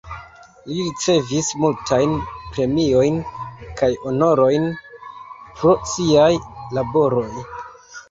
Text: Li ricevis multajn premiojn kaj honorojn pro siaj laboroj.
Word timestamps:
Li 0.69 0.77
ricevis 0.77 1.49
multajn 1.65 2.15
premiojn 2.55 3.21
kaj 3.83 3.93
honorojn 4.07 4.69
pro 5.07 5.79
siaj 5.95 6.29
laboroj. 6.81 7.33